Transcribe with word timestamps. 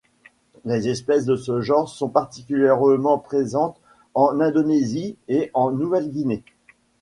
Les 0.65 0.87
espèces 0.89 1.25
de 1.25 1.35
ce 1.35 1.61
genre 1.61 1.87
sont 1.87 2.09
particulièrement 2.09 3.19
présentes 3.19 3.79
en 4.15 4.39
Indonésie 4.39 5.15
et 5.27 5.51
en 5.53 5.69
Nouvelle-Guinée. 5.69 6.43